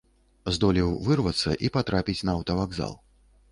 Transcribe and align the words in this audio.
Здолеў 0.55 0.95
вырвацца 1.09 1.55
і 1.69 1.71
патрапіць 1.77 2.25
на 2.31 2.37
аўтавакзал. 2.41 2.99